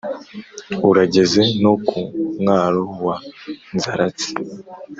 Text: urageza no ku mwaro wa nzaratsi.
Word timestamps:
urageza 0.89 1.41
no 1.63 1.73
ku 1.87 1.99
mwaro 2.39 2.83
wa 3.05 3.17
nzaratsi. 3.75 4.29